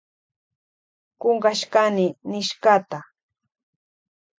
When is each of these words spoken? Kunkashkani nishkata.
Kunkashkani 1.21 2.05
nishkata. 2.29 2.99